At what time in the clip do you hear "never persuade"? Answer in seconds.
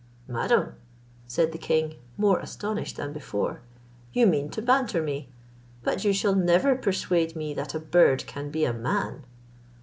6.33-7.35